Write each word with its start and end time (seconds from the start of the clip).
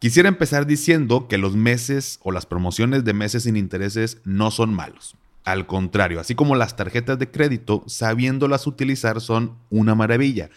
Quisiera 0.00 0.30
empezar 0.30 0.66
diciendo 0.66 1.28
que 1.28 1.36
los 1.36 1.56
meses 1.56 2.20
o 2.22 2.32
las 2.32 2.46
promociones 2.46 3.04
de 3.04 3.12
meses 3.12 3.42
sin 3.42 3.58
intereses 3.58 4.16
no 4.24 4.50
son 4.50 4.72
malos. 4.72 5.14
Al 5.44 5.66
contrario, 5.66 6.20
así 6.20 6.34
como 6.34 6.56
las 6.56 6.74
tarjetas 6.74 7.18
de 7.18 7.30
crédito, 7.30 7.84
sabiéndolas 7.86 8.66
utilizar 8.66 9.20
son 9.20 9.58
una 9.68 9.94
maravilla. 9.94 10.48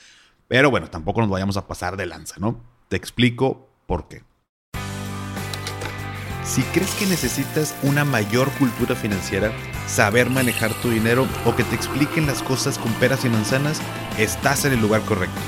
Pero 0.47 0.71
bueno, 0.71 0.89
tampoco 0.89 1.19
nos 1.19 1.29
vayamos 1.29 1.57
a 1.57 1.67
pasar 1.67 1.97
de 1.97 2.05
lanza, 2.05 2.35
¿no? 2.39 2.57
Te 2.87 2.95
explico 2.95 3.67
por 3.85 4.07
qué. 4.07 4.23
Si 6.45 6.61
crees 6.61 6.93
que 6.95 7.05
necesitas 7.05 7.75
una 7.83 8.05
mayor 8.05 8.49
cultura 8.51 8.95
financiera, 8.95 9.51
saber 9.87 10.29
manejar 10.29 10.73
tu 10.81 10.89
dinero 10.89 11.27
o 11.45 11.53
que 11.53 11.65
te 11.65 11.75
expliquen 11.75 12.27
las 12.27 12.41
cosas 12.43 12.77
con 12.77 12.93
peras 12.93 13.25
y 13.25 13.29
manzanas, 13.29 13.81
estás 14.17 14.63
en 14.63 14.71
el 14.71 14.79
lugar 14.79 15.01
correcto. 15.01 15.41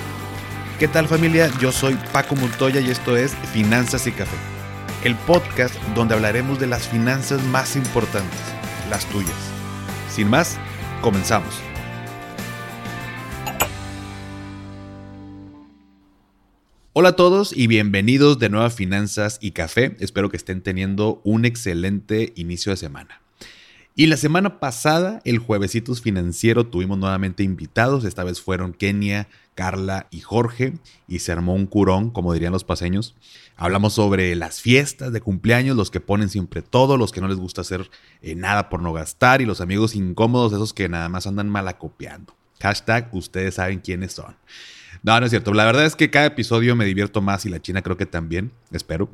¿Qué 0.80 0.90
tal 0.90 1.08
familia? 1.08 1.50
Yo 1.62 1.72
soy 1.72 1.98
Paco 2.12 2.36
Montoya 2.36 2.82
y 2.82 2.90
esto 2.90 3.16
es 3.16 3.34
Finanzas 3.54 4.08
y 4.08 4.12
Café, 4.12 4.36
el 5.06 5.16
podcast 5.16 5.74
donde 5.96 6.16
hablaremos 6.16 6.60
de 6.60 6.68
las 6.68 6.90
finanzas 6.90 7.42
más 7.46 7.78
importantes, 7.78 8.42
las 8.90 9.06
tuyas. 9.06 9.32
Sin 10.10 10.30
más, 10.30 10.58
comenzamos. 11.02 11.56
Hola 16.92 17.10
a 17.10 17.16
todos 17.16 17.56
y 17.56 17.68
bienvenidos 17.68 18.38
de 18.40 18.50
nuevo 18.50 18.66
a 18.66 18.70
Finanzas 18.70 19.38
y 19.40 19.52
Café. 19.52 19.96
Espero 20.02 20.30
que 20.30 20.36
estén 20.36 20.62
teniendo 20.62 21.22
un 21.24 21.46
excelente 21.46 22.34
inicio 22.36 22.74
de 22.74 22.78
semana. 22.78 23.25
Y 23.98 24.08
la 24.08 24.18
semana 24.18 24.60
pasada, 24.60 25.22
el 25.24 25.40
juevesitos 25.40 26.02
financiero, 26.02 26.68
tuvimos 26.68 26.98
nuevamente 26.98 27.44
invitados. 27.44 28.04
Esta 28.04 28.26
vez 28.26 28.42
fueron 28.42 28.74
Kenia, 28.74 29.30
Carla 29.56 30.08
y 30.12 30.20
Jorge. 30.20 30.74
Y 31.08 31.20
se 31.20 31.32
armó 31.32 31.54
un 31.54 31.66
curón, 31.66 32.10
como 32.10 32.34
dirían 32.34 32.52
los 32.52 32.66
paseños. 32.66 33.16
Hablamos 33.56 33.94
sobre 33.94 34.36
las 34.36 34.60
fiestas 34.60 35.14
de 35.14 35.22
cumpleaños, 35.22 35.78
los 35.78 35.92
que 35.92 36.02
ponen 36.02 36.28
siempre 36.28 36.62
todo, 36.62 36.98
los 36.98 37.14
que 37.14 37.22
no 37.22 37.30
les 37.30 37.38
gusta 37.38 37.62
hacer 37.62 37.90
eh, 38.22 38.36
nada 38.36 38.68
por 38.68 38.82
no 38.82 38.92
gastar 38.92 39.42
y 39.42 39.46
los 39.46 39.62
amigos 39.62 39.96
incómodos, 39.96 40.52
esos 40.52 40.74
que 40.74 40.90
nada 40.90 41.08
más 41.08 41.26
andan 41.26 41.48
malacopiando. 41.48 42.36
Hashtag, 42.60 43.08
ustedes 43.14 43.56
saben 43.56 43.80
quiénes 43.80 44.12
son. 44.12 44.36
No, 45.04 45.18
no 45.18 45.26
es 45.26 45.30
cierto. 45.30 45.54
La 45.54 45.64
verdad 45.64 45.86
es 45.86 45.96
que 45.96 46.10
cada 46.10 46.26
episodio 46.26 46.76
me 46.76 46.84
divierto 46.84 47.22
más 47.22 47.46
y 47.46 47.50
la 47.50 47.62
China 47.62 47.82
creo 47.82 47.96
que 47.96 48.06
también, 48.06 48.52
espero. 48.72 49.10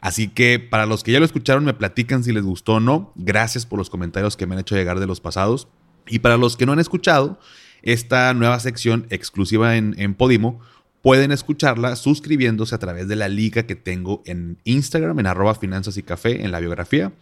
Así 0.00 0.28
que 0.28 0.58
para 0.58 0.86
los 0.86 1.02
que 1.02 1.12
ya 1.12 1.18
lo 1.18 1.24
escucharon, 1.24 1.64
me 1.64 1.74
platican 1.74 2.24
si 2.24 2.32
les 2.32 2.42
gustó 2.42 2.74
o 2.74 2.80
no. 2.80 3.12
Gracias 3.16 3.66
por 3.66 3.78
los 3.78 3.90
comentarios 3.90 4.36
que 4.36 4.46
me 4.46 4.54
han 4.54 4.60
hecho 4.60 4.74
llegar 4.74 5.00
de 5.00 5.06
los 5.06 5.20
pasados. 5.20 5.68
Y 6.06 6.18
para 6.18 6.36
los 6.36 6.56
que 6.56 6.66
no 6.66 6.72
han 6.72 6.80
escuchado 6.80 7.38
esta 7.82 8.32
nueva 8.34 8.60
sección 8.60 9.06
exclusiva 9.10 9.76
en, 9.76 10.14
Podimo, 10.14 10.60
pueden 11.02 11.32
escucharla 11.32 11.96
suscribiéndose 11.96 12.74
a 12.74 12.78
través 12.78 13.08
de 13.08 13.16
la 13.16 13.28
liga 13.28 13.64
que 13.64 13.74
tengo 13.76 14.22
en 14.26 14.58
Instagram, 14.64 15.18
en 15.20 15.26
arroba 15.26 15.54
finanzas 15.54 15.96
y 15.96 16.02
café, 16.02 16.44
en 16.44 16.50
la 16.50 16.60
biografía. 16.60 17.12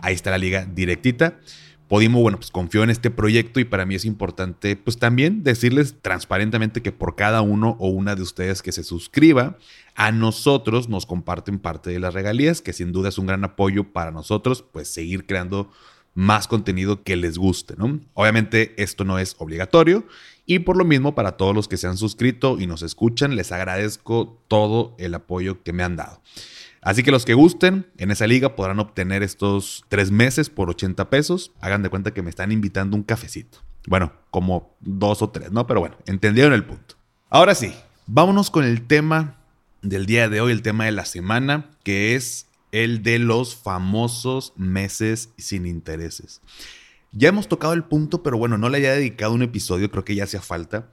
Ahí 0.00 0.14
está 0.14 0.30
la 0.30 0.38
liga 0.38 0.66
directita. 0.66 1.38
Podimo, 1.90 2.20
bueno, 2.20 2.38
pues 2.38 2.52
confió 2.52 2.84
en 2.84 2.90
este 2.90 3.10
proyecto 3.10 3.58
y 3.58 3.64
para 3.64 3.84
mí 3.84 3.96
es 3.96 4.04
importante, 4.04 4.76
pues 4.76 4.96
también 4.96 5.42
decirles 5.42 5.96
transparentemente 6.00 6.82
que 6.82 6.92
por 6.92 7.16
cada 7.16 7.42
uno 7.42 7.76
o 7.80 7.88
una 7.88 8.14
de 8.14 8.22
ustedes 8.22 8.62
que 8.62 8.70
se 8.70 8.84
suscriba, 8.84 9.58
a 9.96 10.12
nosotros 10.12 10.88
nos 10.88 11.04
comparten 11.04 11.58
parte 11.58 11.90
de 11.90 11.98
las 11.98 12.14
regalías, 12.14 12.62
que 12.62 12.72
sin 12.72 12.92
duda 12.92 13.08
es 13.08 13.18
un 13.18 13.26
gran 13.26 13.42
apoyo 13.42 13.92
para 13.92 14.12
nosotros, 14.12 14.62
pues 14.62 14.86
seguir 14.86 15.26
creando 15.26 15.68
más 16.14 16.46
contenido 16.46 17.02
que 17.02 17.16
les 17.16 17.36
guste, 17.38 17.74
¿no? 17.76 17.98
Obviamente 18.14 18.72
esto 18.80 19.04
no 19.04 19.18
es 19.18 19.34
obligatorio 19.38 20.04
y 20.46 20.60
por 20.60 20.76
lo 20.76 20.84
mismo 20.84 21.16
para 21.16 21.36
todos 21.36 21.56
los 21.56 21.66
que 21.66 21.76
se 21.76 21.88
han 21.88 21.96
suscrito 21.96 22.60
y 22.60 22.68
nos 22.68 22.82
escuchan, 22.82 23.34
les 23.34 23.50
agradezco 23.50 24.40
todo 24.46 24.94
el 24.98 25.12
apoyo 25.12 25.64
que 25.64 25.72
me 25.72 25.82
han 25.82 25.96
dado. 25.96 26.22
Así 26.82 27.02
que 27.02 27.10
los 27.10 27.24
que 27.24 27.34
gusten 27.34 27.86
en 27.98 28.10
esa 28.10 28.26
liga 28.26 28.56
podrán 28.56 28.80
obtener 28.80 29.22
estos 29.22 29.84
tres 29.88 30.10
meses 30.10 30.48
por 30.48 30.70
80 30.70 31.10
pesos. 31.10 31.52
Hagan 31.60 31.82
de 31.82 31.90
cuenta 31.90 32.12
que 32.12 32.22
me 32.22 32.30
están 32.30 32.52
invitando 32.52 32.96
un 32.96 33.02
cafecito. 33.02 33.58
Bueno, 33.86 34.12
como 34.30 34.76
dos 34.80 35.22
o 35.22 35.30
tres, 35.30 35.52
¿no? 35.52 35.66
Pero 35.66 35.80
bueno, 35.80 35.96
entendieron 36.06 36.52
el 36.52 36.64
punto. 36.64 36.96
Ahora 37.28 37.54
sí, 37.54 37.74
vámonos 38.06 38.50
con 38.50 38.64
el 38.64 38.86
tema 38.86 39.36
del 39.82 40.06
día 40.06 40.28
de 40.28 40.40
hoy, 40.40 40.52
el 40.52 40.62
tema 40.62 40.86
de 40.86 40.92
la 40.92 41.04
semana, 41.04 41.70
que 41.82 42.14
es 42.14 42.46
el 42.72 43.02
de 43.02 43.18
los 43.18 43.56
famosos 43.56 44.52
meses 44.56 45.30
sin 45.36 45.66
intereses. 45.66 46.40
Ya 47.12 47.28
hemos 47.28 47.48
tocado 47.48 47.72
el 47.72 47.84
punto, 47.84 48.22
pero 48.22 48.38
bueno, 48.38 48.56
no 48.56 48.68
le 48.68 48.78
haya 48.78 48.92
dedicado 48.92 49.32
un 49.32 49.42
episodio, 49.42 49.90
creo 49.90 50.04
que 50.04 50.14
ya 50.14 50.24
hacía 50.24 50.40
falta. 50.40 50.90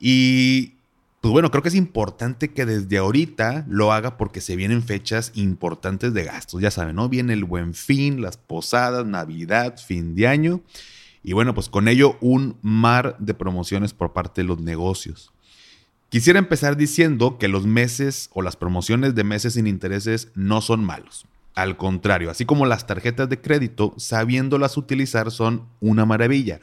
Y 0.00 0.76
pues 1.22 1.30
bueno, 1.30 1.52
creo 1.52 1.62
que 1.62 1.68
es 1.68 1.76
importante 1.76 2.50
que 2.50 2.66
desde 2.66 2.98
ahorita 2.98 3.64
lo 3.68 3.92
haga 3.92 4.16
porque 4.16 4.40
se 4.40 4.56
vienen 4.56 4.82
fechas 4.82 5.30
importantes 5.36 6.12
de 6.12 6.24
gastos. 6.24 6.60
Ya 6.60 6.72
saben, 6.72 6.96
¿no? 6.96 7.08
Viene 7.08 7.32
el 7.32 7.44
buen 7.44 7.74
fin, 7.74 8.20
las 8.20 8.36
posadas, 8.36 9.06
Navidad, 9.06 9.78
fin 9.78 10.16
de 10.16 10.26
año. 10.26 10.62
Y 11.22 11.32
bueno, 11.32 11.54
pues 11.54 11.68
con 11.68 11.86
ello 11.86 12.18
un 12.20 12.56
mar 12.60 13.14
de 13.20 13.34
promociones 13.34 13.92
por 13.94 14.12
parte 14.12 14.40
de 14.40 14.48
los 14.48 14.58
negocios. 14.58 15.32
Quisiera 16.08 16.40
empezar 16.40 16.76
diciendo 16.76 17.38
que 17.38 17.46
los 17.46 17.66
meses 17.66 18.28
o 18.32 18.42
las 18.42 18.56
promociones 18.56 19.14
de 19.14 19.22
meses 19.22 19.54
sin 19.54 19.68
intereses 19.68 20.32
no 20.34 20.60
son 20.60 20.84
malos. 20.84 21.26
Al 21.54 21.76
contrario, 21.76 22.32
así 22.32 22.46
como 22.46 22.66
las 22.66 22.88
tarjetas 22.88 23.28
de 23.28 23.40
crédito, 23.40 23.94
sabiéndolas 23.96 24.76
utilizar 24.76 25.30
son 25.30 25.68
una 25.78 26.04
maravilla. 26.04 26.58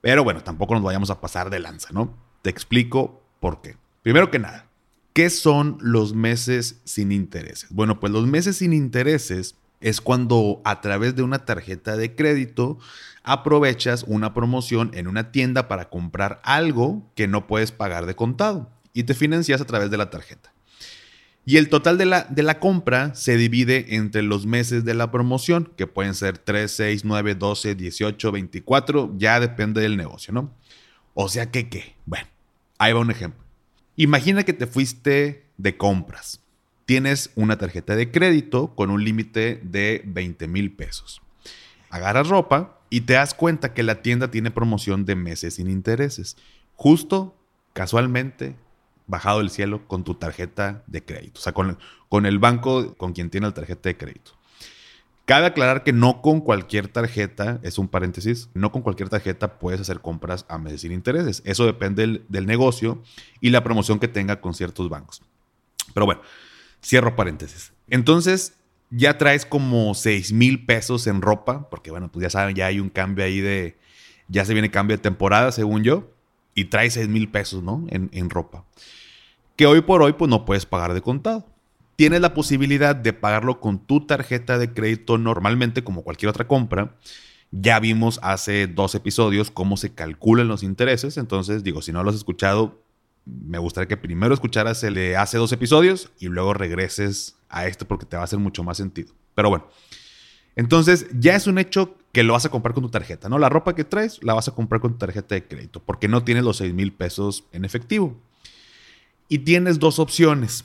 Pero 0.00 0.24
bueno, 0.24 0.42
tampoco 0.42 0.72
nos 0.72 0.82
vayamos 0.82 1.10
a 1.10 1.20
pasar 1.20 1.50
de 1.50 1.60
lanza, 1.60 1.90
¿no? 1.92 2.16
Te 2.40 2.48
explico 2.48 3.22
por 3.38 3.60
qué. 3.60 3.76
Primero 4.08 4.30
que 4.30 4.38
nada, 4.38 4.70
¿qué 5.12 5.28
son 5.28 5.76
los 5.82 6.14
meses 6.14 6.80
sin 6.84 7.12
intereses? 7.12 7.68
Bueno, 7.68 8.00
pues 8.00 8.10
los 8.10 8.26
meses 8.26 8.56
sin 8.56 8.72
intereses 8.72 9.54
es 9.82 10.00
cuando 10.00 10.62
a 10.64 10.80
través 10.80 11.14
de 11.14 11.22
una 11.22 11.44
tarjeta 11.44 11.94
de 11.94 12.14
crédito 12.14 12.78
aprovechas 13.22 14.04
una 14.06 14.32
promoción 14.32 14.92
en 14.94 15.08
una 15.08 15.30
tienda 15.30 15.68
para 15.68 15.90
comprar 15.90 16.40
algo 16.42 17.06
que 17.16 17.28
no 17.28 17.46
puedes 17.46 17.70
pagar 17.70 18.06
de 18.06 18.16
contado 18.16 18.70
y 18.94 19.02
te 19.02 19.12
financias 19.12 19.60
a 19.60 19.66
través 19.66 19.90
de 19.90 19.98
la 19.98 20.08
tarjeta. 20.08 20.54
Y 21.44 21.58
el 21.58 21.68
total 21.68 21.98
de 21.98 22.06
la, 22.06 22.22
de 22.22 22.42
la 22.42 22.60
compra 22.60 23.14
se 23.14 23.36
divide 23.36 23.94
entre 23.94 24.22
los 24.22 24.46
meses 24.46 24.86
de 24.86 24.94
la 24.94 25.10
promoción, 25.10 25.70
que 25.76 25.86
pueden 25.86 26.14
ser 26.14 26.38
3, 26.38 26.70
6, 26.70 27.04
9, 27.04 27.34
12, 27.34 27.74
18, 27.74 28.32
24, 28.32 29.14
ya 29.18 29.38
depende 29.38 29.82
del 29.82 29.98
negocio, 29.98 30.32
¿no? 30.32 30.56
O 31.12 31.28
sea 31.28 31.50
que, 31.50 31.68
¿qué? 31.68 31.94
Bueno, 32.06 32.26
ahí 32.78 32.94
va 32.94 33.00
un 33.00 33.10
ejemplo. 33.10 33.47
Imagina 34.00 34.44
que 34.44 34.52
te 34.52 34.68
fuiste 34.68 35.44
de 35.56 35.76
compras. 35.76 36.40
Tienes 36.86 37.32
una 37.34 37.58
tarjeta 37.58 37.96
de 37.96 38.12
crédito 38.12 38.76
con 38.76 38.90
un 38.90 39.02
límite 39.02 39.60
de 39.64 40.02
20 40.06 40.46
mil 40.46 40.70
pesos. 40.70 41.20
Agarras 41.90 42.28
ropa 42.28 42.78
y 42.90 43.00
te 43.00 43.14
das 43.14 43.34
cuenta 43.34 43.74
que 43.74 43.82
la 43.82 44.00
tienda 44.00 44.30
tiene 44.30 44.52
promoción 44.52 45.04
de 45.04 45.16
meses 45.16 45.54
sin 45.54 45.68
intereses. 45.68 46.36
Justo, 46.76 47.34
casualmente, 47.72 48.54
bajado 49.08 49.38
del 49.38 49.50
cielo 49.50 49.88
con 49.88 50.04
tu 50.04 50.14
tarjeta 50.14 50.84
de 50.86 51.04
crédito. 51.04 51.40
O 51.40 51.42
sea, 51.42 51.52
con, 51.52 51.76
con 52.08 52.24
el 52.24 52.38
banco 52.38 52.94
con 52.94 53.12
quien 53.12 53.30
tiene 53.30 53.48
la 53.48 53.54
tarjeta 53.54 53.88
de 53.88 53.96
crédito. 53.96 54.37
Cabe 55.28 55.44
aclarar 55.44 55.84
que 55.84 55.92
no 55.92 56.22
con 56.22 56.40
cualquier 56.40 56.88
tarjeta, 56.88 57.60
es 57.62 57.76
un 57.76 57.86
paréntesis, 57.86 58.48
no 58.54 58.72
con 58.72 58.80
cualquier 58.80 59.10
tarjeta 59.10 59.58
puedes 59.58 59.78
hacer 59.78 60.00
compras 60.00 60.46
a 60.48 60.56
meses 60.56 60.80
sin 60.80 60.90
intereses. 60.90 61.42
Eso 61.44 61.66
depende 61.66 62.24
del, 62.30 62.46
negocio 62.46 63.02
y 63.42 63.50
la 63.50 63.62
promoción 63.62 63.98
que 63.98 64.08
tenga 64.08 64.40
con 64.40 64.54
ciertos 64.54 64.88
bancos. 64.88 65.20
Pero 65.92 66.06
bueno, 66.06 66.22
cierro 66.82 67.14
paréntesis. 67.14 67.74
Entonces, 67.90 68.54
ya 68.88 69.18
traes 69.18 69.44
como 69.44 69.94
6 69.94 70.32
mil 70.32 70.64
pesos 70.64 71.06
en 71.06 71.20
ropa, 71.20 71.68
porque 71.68 71.90
bueno, 71.90 72.10
pues 72.10 72.22
ya 72.22 72.30
saben, 72.30 72.56
ya 72.56 72.64
hay 72.64 72.80
un 72.80 72.88
cambio 72.88 73.22
ahí 73.22 73.40
de, 73.40 73.76
ya 74.28 74.46
se 74.46 74.54
viene 74.54 74.70
cambio 74.70 74.96
de 74.96 75.02
temporada, 75.02 75.52
según 75.52 75.84
yo, 75.84 76.10
y 76.54 76.64
traes 76.64 76.94
6 76.94 77.06
mil 77.08 77.30
pesos, 77.30 77.62
¿no? 77.62 77.84
En, 77.90 78.08
en 78.14 78.30
ropa. 78.30 78.64
Que 79.56 79.66
hoy 79.66 79.82
por 79.82 80.00
hoy, 80.00 80.14
pues 80.14 80.30
no 80.30 80.46
puedes 80.46 80.64
pagar 80.64 80.94
de 80.94 81.02
contado 81.02 81.44
tienes 81.98 82.20
la 82.20 82.32
posibilidad 82.32 82.94
de 82.94 83.12
pagarlo 83.12 83.58
con 83.58 83.84
tu 83.84 84.06
tarjeta 84.06 84.56
de 84.56 84.72
crédito 84.72 85.18
normalmente 85.18 85.82
como 85.82 86.04
cualquier 86.04 86.30
otra 86.30 86.46
compra. 86.46 86.96
Ya 87.50 87.80
vimos 87.80 88.20
hace 88.22 88.68
dos 88.68 88.94
episodios 88.94 89.50
cómo 89.50 89.76
se 89.76 89.92
calculan 89.92 90.46
los 90.46 90.62
intereses, 90.62 91.16
entonces 91.16 91.64
digo, 91.64 91.82
si 91.82 91.90
no 91.90 92.04
lo 92.04 92.10
has 92.10 92.16
escuchado, 92.16 92.80
me 93.24 93.58
gustaría 93.58 93.88
que 93.88 93.96
primero 93.96 94.32
escucharas 94.32 94.84
el 94.84 95.16
hace 95.16 95.38
dos 95.38 95.50
episodios 95.50 96.12
y 96.20 96.28
luego 96.28 96.54
regreses 96.54 97.36
a 97.48 97.66
este 97.66 97.84
porque 97.84 98.06
te 98.06 98.14
va 98.14 98.22
a 98.22 98.26
hacer 98.26 98.38
mucho 98.38 98.62
más 98.62 98.76
sentido. 98.76 99.12
Pero 99.34 99.48
bueno, 99.48 99.66
entonces 100.54 101.08
ya 101.18 101.34
es 101.34 101.48
un 101.48 101.58
hecho 101.58 101.96
que 102.12 102.22
lo 102.22 102.34
vas 102.34 102.46
a 102.46 102.50
comprar 102.50 102.74
con 102.74 102.84
tu 102.84 102.90
tarjeta, 102.90 103.28
¿no? 103.28 103.40
La 103.40 103.48
ropa 103.48 103.74
que 103.74 103.82
traes 103.82 104.22
la 104.22 104.34
vas 104.34 104.46
a 104.46 104.54
comprar 104.54 104.80
con 104.80 104.92
tu 104.92 104.98
tarjeta 104.98 105.34
de 105.34 105.48
crédito 105.48 105.82
porque 105.82 106.06
no 106.06 106.22
tienes 106.22 106.44
los 106.44 106.58
6 106.58 106.74
mil 106.74 106.92
pesos 106.92 107.42
en 107.50 107.64
efectivo. 107.64 108.16
Y 109.28 109.40
tienes 109.40 109.80
dos 109.80 109.98
opciones. 109.98 110.64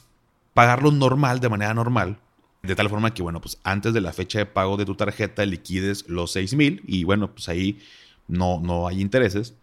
Pagarlo 0.53 0.91
normal, 0.91 1.39
de 1.39 1.49
manera 1.49 1.73
normal, 1.73 2.19
de 2.61 2.75
tal 2.75 2.89
forma 2.89 3.13
que, 3.13 3.21
bueno, 3.21 3.41
pues 3.41 3.59
antes 3.63 3.93
de 3.93 4.01
la 4.01 4.13
fecha 4.13 4.39
de 4.39 4.45
pago 4.45 4.77
de 4.77 4.85
tu 4.85 4.95
tarjeta 4.95 5.45
liquides 5.45 6.07
los 6.07 6.31
6 6.31 6.53
mil 6.55 6.83
y, 6.87 7.03
bueno, 7.03 7.33
pues 7.33 7.49
ahí 7.49 7.79
no, 8.27 8.59
no 8.59 8.87
hay 8.87 9.01
intereses. 9.01 9.53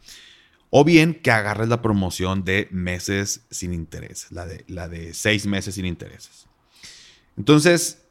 O 0.70 0.84
bien 0.84 1.14
que 1.14 1.32
agarres 1.32 1.68
la 1.68 1.82
promoción 1.82 2.44
de 2.44 2.68
meses 2.70 3.42
sin 3.50 3.74
intereses, 3.74 4.30
la 4.30 4.46
de, 4.46 4.64
la 4.68 4.88
de 4.88 5.14
seis 5.14 5.44
meses 5.46 5.74
sin 5.74 5.84
intereses. 5.84 6.46
Entonces, 7.36 8.04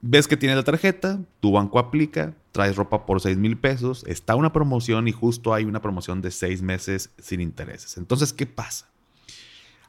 ves 0.00 0.26
que 0.26 0.36
tienes 0.36 0.56
la 0.56 0.64
tarjeta, 0.64 1.20
tu 1.38 1.52
banco 1.52 1.78
aplica, 1.78 2.34
traes 2.50 2.74
ropa 2.74 3.06
por 3.06 3.20
6 3.20 3.36
mil 3.36 3.56
pesos, 3.56 4.04
está 4.08 4.34
una 4.34 4.52
promoción 4.52 5.06
y 5.06 5.12
justo 5.12 5.54
hay 5.54 5.64
una 5.64 5.82
promoción 5.82 6.20
de 6.20 6.32
seis 6.32 6.62
meses 6.62 7.10
sin 7.18 7.40
intereses. 7.40 7.96
Entonces, 7.96 8.32
¿qué 8.32 8.46
pasa? 8.46 8.88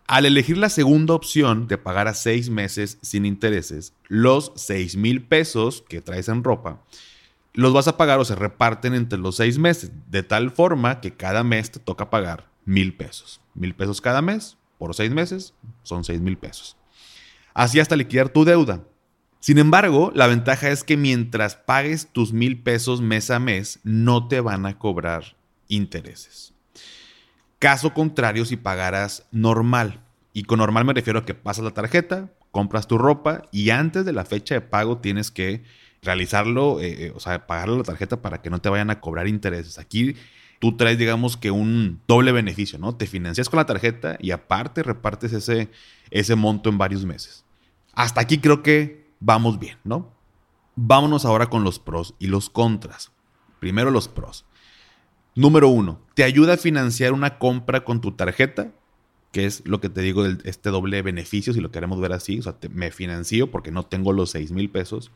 Al 0.07 0.25
elegir 0.25 0.57
la 0.57 0.69
segunda 0.69 1.13
opción 1.13 1.67
de 1.67 1.77
pagar 1.77 2.07
a 2.07 2.13
seis 2.13 2.49
meses 2.49 2.97
sin 3.01 3.25
intereses, 3.25 3.93
los 4.07 4.51
6 4.55 4.97
mil 4.97 5.23
pesos 5.23 5.83
que 5.87 6.01
traes 6.01 6.27
en 6.27 6.43
ropa, 6.43 6.81
los 7.53 7.73
vas 7.73 7.87
a 7.87 7.97
pagar 7.97 8.19
o 8.19 8.25
se 8.25 8.35
reparten 8.35 8.93
entre 8.93 9.19
los 9.19 9.35
seis 9.35 9.57
meses, 9.57 9.91
de 10.09 10.23
tal 10.23 10.51
forma 10.51 11.01
que 11.01 11.11
cada 11.11 11.43
mes 11.43 11.71
te 11.71 11.79
toca 11.79 12.09
pagar 12.09 12.49
mil 12.65 12.95
pesos. 12.95 13.41
Mil 13.53 13.75
pesos 13.75 14.01
cada 14.01 14.21
mes, 14.21 14.57
por 14.77 14.95
seis 14.95 15.11
meses, 15.11 15.53
son 15.83 16.03
seis 16.03 16.21
mil 16.21 16.37
pesos. 16.37 16.77
Así 17.53 17.79
hasta 17.79 17.95
liquidar 17.95 18.29
tu 18.29 18.45
deuda. 18.45 18.83
Sin 19.39 19.57
embargo, 19.57 20.11
la 20.15 20.27
ventaja 20.27 20.69
es 20.69 20.83
que 20.83 20.97
mientras 20.97 21.55
pagues 21.55 22.07
tus 22.11 22.31
mil 22.31 22.61
pesos 22.61 23.01
mes 23.01 23.31
a 23.31 23.39
mes, 23.39 23.79
no 23.83 24.27
te 24.27 24.39
van 24.39 24.65
a 24.65 24.77
cobrar 24.77 25.35
intereses. 25.67 26.50
Caso 27.61 27.93
contrario, 27.93 28.43
si 28.45 28.57
pagaras 28.57 29.27
normal. 29.29 30.01
Y 30.33 30.45
con 30.45 30.57
normal 30.57 30.83
me 30.83 30.93
refiero 30.93 31.19
a 31.19 31.25
que 31.25 31.35
pasas 31.35 31.63
la 31.63 31.75
tarjeta, 31.75 32.31
compras 32.49 32.87
tu 32.87 32.97
ropa 32.97 33.43
y 33.51 33.69
antes 33.69 34.03
de 34.03 34.13
la 34.13 34.25
fecha 34.25 34.55
de 34.55 34.61
pago 34.61 34.97
tienes 34.97 35.29
que 35.29 35.63
realizarlo, 36.01 36.79
eh, 36.81 37.05
eh, 37.05 37.13
o 37.15 37.19
sea, 37.19 37.45
pagarle 37.45 37.77
la 37.77 37.83
tarjeta 37.83 38.19
para 38.19 38.41
que 38.41 38.49
no 38.49 38.61
te 38.61 38.69
vayan 38.69 38.89
a 38.89 38.99
cobrar 38.99 39.27
intereses. 39.27 39.77
Aquí 39.77 40.15
tú 40.57 40.75
traes, 40.75 40.97
digamos 40.97 41.37
que 41.37 41.51
un 41.51 42.01
doble 42.07 42.31
beneficio, 42.31 42.79
¿no? 42.79 42.95
Te 42.95 43.05
financias 43.05 43.47
con 43.47 43.57
la 43.57 43.67
tarjeta 43.67 44.17
y 44.19 44.31
aparte 44.31 44.81
repartes 44.81 45.31
ese, 45.31 45.69
ese 46.09 46.33
monto 46.33 46.67
en 46.71 46.79
varios 46.79 47.05
meses. 47.05 47.45
Hasta 47.93 48.21
aquí 48.21 48.39
creo 48.39 48.63
que 48.63 49.05
vamos 49.19 49.59
bien, 49.59 49.77
¿no? 49.83 50.11
Vámonos 50.75 51.25
ahora 51.25 51.45
con 51.45 51.63
los 51.63 51.77
pros 51.77 52.15
y 52.17 52.25
los 52.25 52.49
contras. 52.49 53.11
Primero 53.59 53.91
los 53.91 54.07
pros. 54.07 54.45
Número 55.35 55.69
uno, 55.69 56.01
te 56.13 56.23
ayuda 56.23 56.53
a 56.53 56.57
financiar 56.57 57.13
una 57.13 57.37
compra 57.37 57.85
con 57.85 58.01
tu 58.01 58.11
tarjeta, 58.11 58.71
que 59.31 59.45
es 59.45 59.65
lo 59.65 59.79
que 59.79 59.89
te 59.89 60.01
digo 60.01 60.23
de 60.23 60.37
este 60.49 60.69
doble 60.69 61.01
beneficio, 61.01 61.53
si 61.53 61.61
lo 61.61 61.71
queremos 61.71 62.01
ver 62.01 62.11
así. 62.11 62.39
O 62.39 62.41
sea, 62.41 62.55
me 62.69 62.91
financio 62.91 63.49
porque 63.49 63.71
no 63.71 63.83
tengo 63.83 64.11
los 64.11 64.31
6 64.31 64.51
mil 64.51 64.69
pesos. 64.69 65.11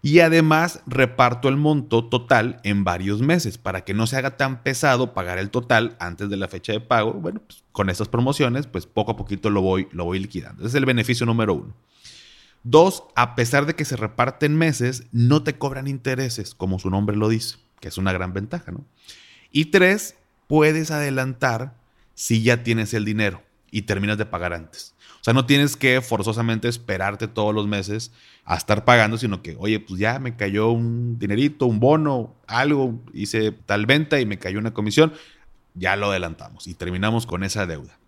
Y 0.00 0.20
además 0.20 0.82
reparto 0.86 1.48
el 1.48 1.56
monto 1.56 2.04
total 2.04 2.60
en 2.62 2.84
varios 2.84 3.20
meses 3.20 3.58
para 3.58 3.84
que 3.84 3.94
no 3.94 4.06
se 4.06 4.16
haga 4.16 4.36
tan 4.36 4.62
pesado 4.62 5.12
pagar 5.12 5.38
el 5.38 5.50
total 5.50 5.96
antes 5.98 6.28
de 6.28 6.36
la 6.36 6.46
fecha 6.46 6.72
de 6.72 6.80
pago. 6.80 7.14
Bueno, 7.14 7.40
pues, 7.44 7.64
con 7.72 7.90
estas 7.90 8.08
promociones, 8.08 8.66
pues 8.66 8.86
poco 8.86 9.12
a 9.12 9.16
poquito 9.16 9.50
lo 9.50 9.60
voy, 9.60 9.88
lo 9.90 10.04
voy 10.04 10.20
liquidando. 10.20 10.62
Ese 10.62 10.68
es 10.68 10.74
el 10.74 10.84
beneficio 10.84 11.26
número 11.26 11.54
uno. 11.54 11.74
Dos, 12.62 13.04
a 13.16 13.34
pesar 13.34 13.66
de 13.66 13.74
que 13.74 13.84
se 13.84 13.96
reparten 13.96 14.56
meses, 14.56 15.06
no 15.10 15.42
te 15.42 15.58
cobran 15.58 15.88
intereses, 15.88 16.54
como 16.54 16.78
su 16.78 16.90
nombre 16.90 17.16
lo 17.16 17.28
dice, 17.28 17.56
que 17.80 17.88
es 17.88 17.98
una 17.98 18.12
gran 18.12 18.32
ventaja, 18.32 18.70
¿no? 18.70 18.84
Y 19.50 19.66
tres, 19.66 20.16
puedes 20.46 20.90
adelantar 20.90 21.74
si 22.14 22.42
ya 22.42 22.62
tienes 22.62 22.94
el 22.94 23.04
dinero 23.04 23.42
y 23.70 23.82
terminas 23.82 24.18
de 24.18 24.26
pagar 24.26 24.52
antes. 24.52 24.94
O 25.20 25.24
sea, 25.24 25.34
no 25.34 25.46
tienes 25.46 25.76
que 25.76 26.00
forzosamente 26.00 26.68
esperarte 26.68 27.28
todos 27.28 27.54
los 27.54 27.66
meses 27.66 28.12
a 28.44 28.56
estar 28.56 28.84
pagando, 28.84 29.18
sino 29.18 29.42
que, 29.42 29.56
oye, 29.58 29.80
pues 29.80 30.00
ya 30.00 30.18
me 30.18 30.36
cayó 30.36 30.70
un 30.70 31.18
dinerito, 31.18 31.66
un 31.66 31.80
bono, 31.80 32.34
algo, 32.46 33.00
hice 33.12 33.52
tal 33.52 33.86
venta 33.86 34.20
y 34.20 34.26
me 34.26 34.38
cayó 34.38 34.58
una 34.58 34.72
comisión, 34.72 35.12
ya 35.74 35.96
lo 35.96 36.10
adelantamos 36.10 36.66
y 36.66 36.74
terminamos 36.74 37.26
con 37.26 37.44
esa 37.44 37.66
deuda. 37.66 37.98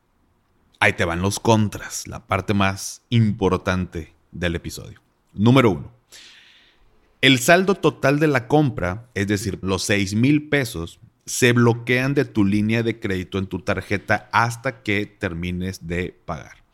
Ahí 0.78 0.94
te 0.94 1.04
van 1.04 1.20
los 1.20 1.40
contras, 1.40 2.06
la 2.06 2.26
parte 2.26 2.54
más 2.54 3.02
importante 3.10 4.14
del 4.32 4.54
episodio. 4.54 5.00
Número 5.34 5.70
uno. 5.70 5.92
El 7.20 7.38
saldo 7.38 7.74
total 7.74 8.18
de 8.18 8.28
la 8.28 8.48
compra, 8.48 9.08
es 9.14 9.28
decir, 9.28 9.58
los 9.60 9.82
6 9.82 10.14
mil 10.14 10.48
pesos, 10.48 11.00
se 11.30 11.52
bloquean 11.52 12.14
de 12.14 12.24
tu 12.24 12.44
línea 12.44 12.82
de 12.82 12.98
crédito 12.98 13.38
en 13.38 13.46
tu 13.46 13.60
tarjeta 13.60 14.28
hasta 14.32 14.82
que 14.82 15.06
termines 15.06 15.86
de 15.86 16.12
pagar. 16.24 16.64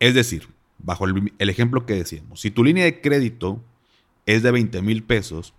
Es 0.00 0.12
decir, 0.14 0.48
bajo 0.78 1.06
el, 1.06 1.32
ejemplo 1.38 1.86
que 1.86 1.94
decíamos, 1.94 2.40
si 2.40 2.50
tu 2.50 2.64
línea 2.64 2.84
de 2.84 3.00
crédito 3.00 3.62
es 4.26 4.42
de 4.42 4.50
20 4.50 4.82
mil 4.82 5.04
pesos, 5.04 5.54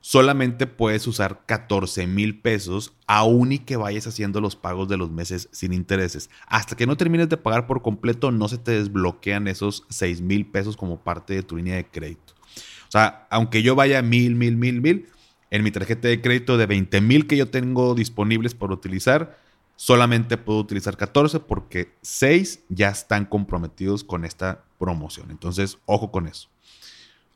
solamente 0.00 0.66
puedes 0.66 1.06
usar 1.06 1.42
14 1.46 2.08
mil 2.08 2.40
pesos 2.40 2.92
aún 3.06 3.52
y 3.52 3.60
que 3.60 3.76
vayas 3.76 4.08
haciendo 4.08 4.40
los 4.40 4.56
pagos 4.56 4.88
de 4.88 4.96
los 4.96 5.12
meses 5.12 5.48
sin 5.52 5.72
intereses. 5.72 6.28
Hasta 6.48 6.74
que 6.74 6.88
no 6.88 6.96
termines 6.96 7.28
de 7.28 7.36
pagar 7.36 7.68
por 7.68 7.82
completo, 7.82 8.32
no 8.32 8.48
se 8.48 8.58
te 8.58 8.72
desbloquean 8.72 9.46
esos 9.46 9.84
6 9.90 10.22
mil 10.22 10.44
pesos 10.44 10.76
como 10.76 10.98
parte 11.04 11.34
de 11.34 11.44
tu 11.44 11.56
línea 11.56 11.76
de 11.76 11.86
crédito. 11.86 12.34
O 12.88 12.90
sea, 12.90 13.28
aunque 13.30 13.62
yo 13.62 13.76
vaya 13.76 14.02
mil, 14.02 14.34
mil, 14.34 14.56
mil, 14.56 14.80
mil, 14.80 15.06
en 15.50 15.62
mi 15.62 15.70
tarjeta 15.70 16.08
de 16.08 16.20
crédito 16.20 16.56
de 16.56 16.66
20 16.66 17.00
mil 17.00 17.26
que 17.26 17.36
yo 17.36 17.48
tengo 17.48 17.94
disponibles 17.94 18.54
por 18.54 18.72
utilizar, 18.72 19.38
solamente 19.76 20.36
puedo 20.36 20.58
utilizar 20.58 20.96
14 20.96 21.40
porque 21.40 21.92
6 22.02 22.60
ya 22.68 22.88
están 22.88 23.26
comprometidos 23.26 24.04
con 24.04 24.24
esta 24.24 24.64
promoción. 24.78 25.30
Entonces, 25.30 25.78
ojo 25.86 26.10
con 26.10 26.26
eso. 26.26 26.48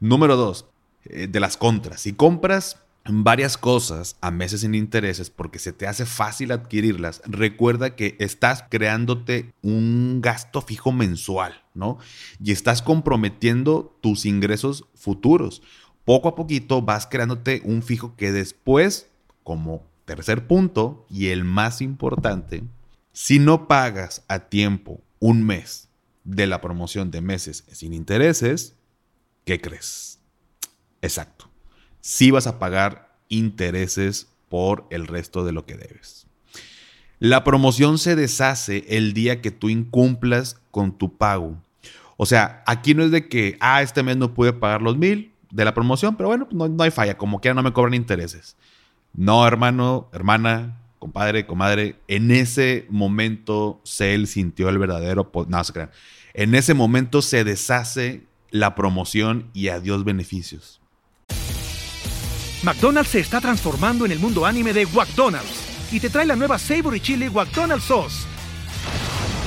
Número 0.00 0.36
2 0.36 0.66
eh, 1.04 1.26
de 1.28 1.40
las 1.40 1.56
contras. 1.56 2.00
Si 2.00 2.12
compras 2.14 2.78
varias 3.04 3.56
cosas 3.56 4.16
a 4.20 4.30
meses 4.30 4.60
sin 4.60 4.74
intereses 4.74 5.30
porque 5.30 5.58
se 5.58 5.72
te 5.72 5.86
hace 5.86 6.06
fácil 6.06 6.52
adquirirlas, 6.52 7.22
recuerda 7.26 7.96
que 7.96 8.16
estás 8.18 8.64
creándote 8.68 9.52
un 9.62 10.20
gasto 10.20 10.60
fijo 10.60 10.92
mensual, 10.92 11.62
¿no? 11.74 11.98
Y 12.42 12.52
estás 12.52 12.82
comprometiendo 12.82 13.96
tus 14.00 14.26
ingresos 14.26 14.84
futuros. 14.94 15.62
Poco 16.04 16.28
a 16.28 16.34
poquito 16.34 16.82
vas 16.82 17.06
creándote 17.06 17.62
un 17.64 17.82
fijo 17.82 18.16
que 18.16 18.32
después, 18.32 19.08
como 19.42 19.86
tercer 20.04 20.46
punto 20.46 21.06
y 21.08 21.28
el 21.28 21.44
más 21.44 21.80
importante, 21.80 22.64
si 23.12 23.38
no 23.38 23.68
pagas 23.68 24.24
a 24.28 24.40
tiempo 24.40 25.00
un 25.18 25.44
mes 25.44 25.88
de 26.24 26.46
la 26.46 26.60
promoción 26.60 27.10
de 27.10 27.20
meses 27.20 27.64
sin 27.70 27.92
intereses, 27.92 28.74
¿qué 29.44 29.60
crees? 29.60 30.18
Exacto. 31.02 31.48
Si 32.00 32.30
vas 32.30 32.46
a 32.46 32.58
pagar 32.58 33.16
intereses 33.28 34.28
por 34.48 34.86
el 34.90 35.06
resto 35.06 35.44
de 35.44 35.52
lo 35.52 35.64
que 35.66 35.76
debes. 35.76 36.26
La 37.18 37.44
promoción 37.44 37.98
se 37.98 38.16
deshace 38.16 38.84
el 38.88 39.12
día 39.12 39.42
que 39.42 39.50
tú 39.50 39.68
incumplas 39.68 40.56
con 40.70 40.96
tu 40.96 41.16
pago. 41.18 41.62
O 42.16 42.26
sea, 42.26 42.62
aquí 42.66 42.94
no 42.94 43.04
es 43.04 43.10
de 43.10 43.28
que, 43.28 43.56
ah, 43.60 43.82
este 43.82 44.02
mes 44.02 44.16
no 44.16 44.34
pude 44.34 44.52
pagar 44.52 44.82
los 44.82 44.96
mil 44.96 45.29
de 45.50 45.64
la 45.64 45.74
promoción, 45.74 46.16
pero 46.16 46.28
bueno, 46.28 46.48
no, 46.50 46.68
no 46.68 46.82
hay 46.82 46.90
falla, 46.90 47.16
como 47.16 47.40
quiera 47.40 47.54
no 47.54 47.62
me 47.62 47.72
cobran 47.72 47.94
intereses. 47.94 48.56
No, 49.12 49.46
hermano, 49.46 50.08
hermana, 50.12 50.80
compadre, 50.98 51.46
comadre, 51.46 51.96
en 52.08 52.30
ese 52.30 52.86
momento 52.90 53.80
él 53.98 54.26
sintió 54.26 54.68
el 54.68 54.78
verdadero... 54.78 55.30
No. 55.48 55.62
En 56.32 56.54
ese 56.54 56.74
momento 56.74 57.22
se 57.22 57.42
deshace 57.42 58.26
la 58.50 58.76
promoción 58.76 59.50
y 59.52 59.68
adiós 59.68 60.04
beneficios. 60.04 60.80
McDonald's 62.62 63.10
se 63.10 63.20
está 63.20 63.40
transformando 63.40 64.04
en 64.04 64.12
el 64.12 64.18
mundo 64.18 64.44
anime 64.46 64.72
de 64.72 64.86
McDonald's 64.86 65.90
y 65.90 65.98
te 65.98 66.10
trae 66.10 66.26
la 66.26 66.36
nueva 66.36 66.58
Savory 66.58 67.00
Chili 67.00 67.30
McDonald's 67.30 67.84
Sauce. 67.84 68.26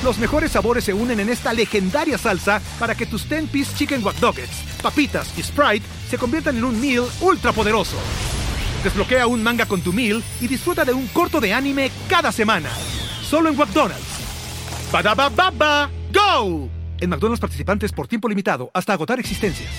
Los 0.04 0.18
mejores 0.18 0.52
sabores 0.52 0.84
se 0.84 0.92
unen 0.92 1.18
en 1.18 1.30
esta 1.30 1.54
legendaria 1.54 2.18
salsa 2.18 2.60
para 2.78 2.94
que 2.94 3.06
tus 3.06 3.26
10-piece 3.26 3.74
chicken 3.74 4.04
wack 4.04 4.16
papitas 4.82 5.32
y 5.38 5.42
Sprite 5.42 5.86
se 6.10 6.18
conviertan 6.18 6.58
en 6.58 6.64
un 6.64 6.78
meal 6.78 7.06
ultra 7.22 7.54
poderoso. 7.54 7.96
Desbloquea 8.82 9.26
un 9.26 9.42
manga 9.42 9.64
con 9.64 9.80
tu 9.80 9.94
meal 9.94 10.22
y 10.42 10.46
disfruta 10.46 10.84
de 10.84 10.92
un 10.92 11.06
corto 11.06 11.40
de 11.40 11.54
anime 11.54 11.90
cada 12.06 12.32
semana. 12.32 12.68
Solo 13.22 13.48
en 13.48 13.56
McDonald's. 13.56 14.04
ba 14.92 15.14
baba 15.14 15.90
go! 16.12 16.68
En 17.00 17.08
McDonald's 17.08 17.40
participantes 17.40 17.90
por 17.90 18.06
tiempo 18.06 18.28
limitado 18.28 18.70
hasta 18.74 18.92
agotar 18.92 19.18
existencias. 19.18 19.72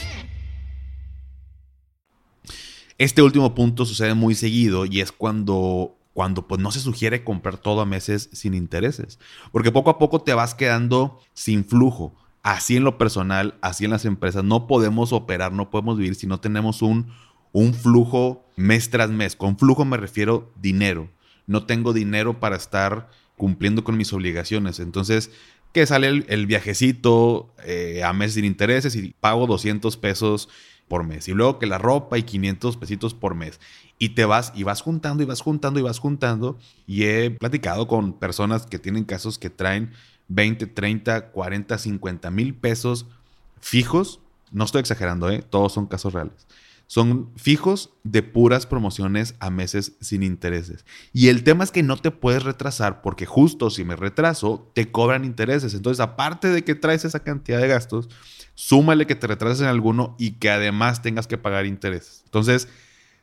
Este 2.98 3.22
último 3.22 3.54
punto 3.54 3.86
sucede 3.86 4.16
muy 4.16 4.34
seguido 4.34 4.88
y 4.88 5.02
es 5.02 5.12
cuando 5.12 5.96
cuando 6.16 6.48
pues 6.48 6.62
no 6.62 6.72
se 6.72 6.80
sugiere 6.80 7.26
comprar 7.26 7.58
todo 7.58 7.82
a 7.82 7.86
meses 7.86 8.30
sin 8.32 8.54
intereses, 8.54 9.20
porque 9.52 9.74
poco 9.74 9.90
a 9.90 10.00
poco 10.00 10.22
te 10.22 10.34
vas 10.34 10.56
quedando 10.56 11.20
sin 11.34 11.66
flujo. 11.66 12.16
Así 12.42 12.78
en 12.78 12.86
lo 12.86 12.98
personal, 12.98 13.56
así 13.62 13.84
en 13.84 13.92
las 13.92 14.06
empresas, 14.06 14.42
no 14.46 14.66
podemos 14.66 15.12
operar, 15.12 15.52
no 15.52 15.70
podemos 15.70 15.98
vivir 15.98 16.16
si 16.16 16.26
no 16.26 16.40
tenemos 16.40 16.82
un, 16.82 17.12
un 17.52 17.74
flujo 17.74 18.46
mes 18.56 18.90
tras 18.90 19.10
mes. 19.10 19.36
Con 19.36 19.58
flujo 19.58 19.84
me 19.84 19.98
refiero 19.98 20.54
dinero. 20.56 21.10
No 21.48 21.66
tengo 21.66 21.92
dinero 21.92 22.40
para 22.40 22.56
estar 22.56 23.10
cumpliendo 23.36 23.84
con 23.84 23.98
mis 23.98 24.14
obligaciones. 24.14 24.80
Entonces, 24.80 25.32
que 25.74 25.86
sale 25.86 26.08
el, 26.08 26.46
viajecito 26.46 27.54
eh, 27.66 28.04
a 28.06 28.14
mes 28.14 28.36
sin 28.36 28.46
intereses 28.46 28.96
y 28.96 29.14
pago 29.20 29.48
200 29.48 29.98
pesos 29.98 30.48
por 30.88 31.04
mes. 31.04 31.28
Y 31.28 31.34
luego 31.34 31.60
que 31.60 31.66
la 31.66 31.78
ropa 31.78 32.18
y 32.18 32.24
500 32.24 32.78
pesitos 32.78 33.14
por 33.14 33.36
mes. 33.36 33.60
Y 33.98 34.10
te 34.10 34.26
vas 34.26 34.52
y 34.56 34.64
vas 34.64 34.82
juntando 34.82 35.24
y 35.24 35.26
vas 35.26 35.42
juntando 35.42 35.80
y 35.80 35.84
vas 35.84 36.00
juntando. 36.00 36.58
Y 36.86 37.04
he 37.04 37.32
platicado 37.32 37.88
con 37.88 38.14
personas 38.14 38.66
que 38.66 38.80
tienen 38.80 39.04
casos 39.04 39.40
que 39.40 39.50
traen 39.50 39.92
20, 40.28 40.68
30, 40.68 41.32
40, 41.32 41.78
50 41.78 42.32
mil 42.32 42.54
pesos 42.56 43.06
fijos. 43.60 44.20
No 44.52 44.64
estoy 44.64 44.82
exagerando, 44.82 45.30
¿eh? 45.30 45.44
todos 45.50 45.74
son 45.74 45.88
casos 45.88 46.14
reales 46.14 46.48
son 46.88 47.32
fijos 47.36 47.92
de 48.04 48.22
puras 48.22 48.68
promociones 48.68 49.36
a 49.40 49.50
meses 49.50 49.94
sin 50.02 50.24
intereses. 50.24 50.86
Y 51.14 51.30
el 51.30 51.44
tema 51.44 51.64
es 51.64 51.72
que 51.72 51.84
no 51.84 51.98
te 51.98 52.12
puedes 52.12 52.44
retrasar 52.44 53.02
porque 53.02 53.26
justo 53.26 53.70
si 53.70 53.84
me 53.84 53.96
retraso, 53.96 54.72
te 54.74 54.92
cobran 54.92 55.26
intereses. 55.26 55.74
Entonces, 55.74 56.00
aparte 56.00 56.50
de 56.50 56.64
que 56.64 56.76
traes 56.76 57.06
esa 57.06 57.22
cantidad 57.22 57.60
de 57.60 57.68
gastos, 57.68 58.10
súmale 58.56 59.06
que 59.06 59.16
te 59.16 59.28
retrases 59.28 59.62
en 59.62 59.68
alguno 59.68 60.16
y 60.18 60.32
que 60.32 60.50
además 60.50 61.02
tengas 61.02 61.28
que 61.28 61.38
pagar 61.38 61.66
intereses. 61.66 62.22
Entonces, 62.26 62.68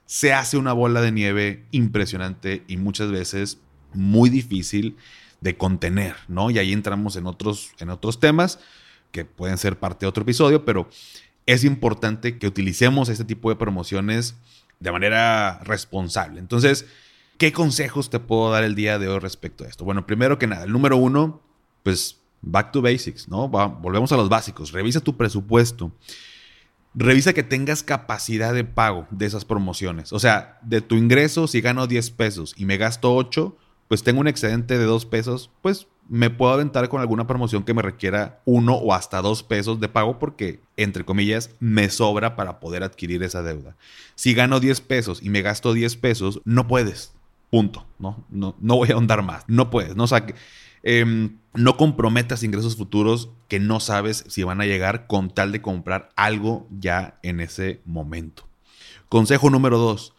se 0.07 0.33
hace 0.33 0.57
una 0.57 0.73
bola 0.73 1.01
de 1.01 1.11
nieve 1.11 1.67
impresionante 1.71 2.63
y 2.69 2.77
muchas 2.77 3.11
veces 3.11 3.59
muy 3.95 4.31
difícil 4.31 4.97
de 5.41 5.57
contener, 5.57 6.15
¿no? 6.29 6.51
Y 6.51 6.59
ahí 6.59 6.73
entramos 6.73 7.17
en 7.17 7.27
otros, 7.27 7.73
en 7.79 7.91
otros 7.91 8.21
temas 8.21 8.61
que 9.11 9.25
pueden 9.25 9.59
ser 9.59 9.79
parte 9.79 10.07
de 10.07 10.09
otro 10.09 10.23
episodio, 10.23 10.65
pero 10.65 10.89
es 11.47 11.65
importante 11.65 12.39
que 12.39 12.47
utilicemos 12.47 13.09
este 13.09 13.25
tipo 13.25 13.51
de 13.51 13.57
promociones 13.57 14.37
de 14.81 14.93
manera 14.93 15.59
responsable. 15.65 16.39
Entonces, 16.39 16.87
¿qué 17.39 17.53
consejos 17.53 18.11
te 18.11 18.21
puedo 18.21 18.51
dar 18.51 18.65
el 18.65 18.75
día 18.75 18.99
de 18.99 19.09
hoy 19.09 19.19
respecto 19.19 19.65
a 19.65 19.69
esto? 19.69 19.85
Bueno, 19.85 20.07
primero 20.07 20.39
que 20.39 20.47
nada, 20.47 20.65
el 20.65 20.73
número 20.73 20.97
uno, 20.97 21.43
pues 21.83 22.22
back 22.43 22.73
to 22.73 22.83
basics, 22.83 23.29
¿no? 23.29 23.49
volvemos 23.49 24.13
a 24.13 24.17
los 24.17 24.29
básicos. 24.29 24.73
Revisa 24.73 25.01
tu 25.01 25.17
presupuesto. 25.17 25.93
Revisa 26.95 27.33
que 27.33 27.43
tengas 27.43 27.83
capacidad 27.83 28.53
de 28.53 28.65
pago 28.65 29.07
de 29.11 29.25
esas 29.25 29.45
promociones. 29.45 30.13
O 30.13 30.19
sea, 30.19 30.59
de 30.63 30.83
tu 30.83 30.97
ingreso, 30.97 31.47
si 31.47 31.61
gano 31.61 31.87
10 31.87 32.11
pesos 32.11 32.55
y 32.57 32.67
me 32.67 32.77
gasto 32.77 33.15
8, 33.15 33.57
pues 33.89 34.03
tengo 34.03 34.21
un 34.21 34.29
excedente 34.29 34.79
de 34.79 34.85
2 34.85 35.07
pesos, 35.07 35.51
pues 35.63 35.87
me 36.09 36.31
puedo 36.31 36.53
aventar 36.53 36.89
con 36.89 37.01
alguna 37.01 37.27
promoción 37.27 37.63
que 37.63 37.75
me 37.75 37.83
requiera 37.83 38.43
uno 38.45 38.75
o 38.75 38.93
hasta 38.93 39.23
dos 39.23 39.43
pesos 39.43 39.81
de 39.81 39.89
pago 39.89 40.19
porque, 40.19 40.61
entre 40.77 41.05
comillas, 41.05 41.51
me 41.61 41.89
sobra 41.89 42.37
para 42.37 42.61
poder 42.61 42.83
adquirir 42.83 43.23
esa 43.23 43.43
deuda. 43.43 43.77
Si 44.15 44.35
gano 44.35 44.61
10 44.61 44.81
pesos 44.83 45.23
y 45.23 45.31
me 45.31 45.43
gasto 45.43 45.73
10 45.73 45.97
pesos, 45.97 46.41
no 46.45 46.67
puedes. 46.67 47.15
Punto. 47.51 47.87
No, 47.99 48.27
no, 48.31 48.57
no 48.61 48.77
voy 48.77 48.91
a 48.91 48.95
ahondar 48.95 49.23
más. 49.23 49.45
No 49.47 49.71
puedes. 49.71 49.97
No, 49.97 50.07
em, 50.83 51.37
no 51.55 51.77
comprometas 51.77 52.43
ingresos 52.43 52.77
futuros 52.77 53.31
que 53.49 53.61
no 53.61 53.81
sabes 53.81 54.25
si 54.29 54.43
van 54.43 54.61
a 54.61 54.67
llegar 54.67 55.07
con 55.07 55.31
tal 55.31 55.53
de 55.53 55.63
comprar 55.63 56.11
algo 56.17 56.67
ya 56.71 57.19
en 57.23 57.41
ese 57.41 57.81
momento. 57.85 58.49
Consejo 59.09 59.51
número 59.51 59.79
dos 59.79 60.15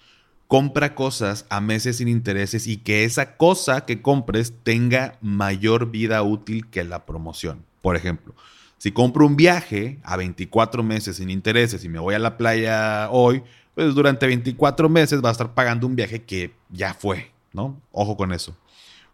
compra 0.53 0.93
cosas 0.93 1.48
a 1.50 1.62
meses 1.62 1.98
sin 1.98 2.08
intereses 2.08 2.67
y 2.67 2.77
que 2.77 3.05
esa 3.05 3.38
cosa 3.38 3.86
que 3.86 4.03
compres 4.03 4.53
tenga 4.62 5.17
mayor 5.20 5.89
vida 5.89 6.22
útil 6.22 6.70
que 6.70 6.84
la 6.84 7.08
promoción. 7.08 7.65
Por 7.82 7.96
ejemplo, 7.96 8.36
si 8.77 8.91
compro 8.91 9.25
un 9.25 9.36
viaje 9.36 10.00
a 10.03 10.15
24 10.15 10.84
meses 10.84 11.17
sin 11.17 11.32
intereses 11.32 11.84
y 11.84 11.89
me 11.89 11.98
voy 11.98 12.13
a 12.13 12.20
la 12.20 12.38
playa 12.38 13.10
hoy, 13.10 13.41
pues 13.74 13.96
durante 13.96 14.27
24 14.27 14.89
meses 14.89 15.24
va 15.24 15.29
a 15.29 15.32
estar 15.32 15.55
pagando 15.55 15.88
un 15.88 15.96
viaje 15.96 16.22
que 16.22 16.53
ya 16.70 16.93
fue, 16.93 17.32
¿no? 17.51 17.82
Ojo 17.91 18.15
con 18.15 18.32
eso. 18.32 18.55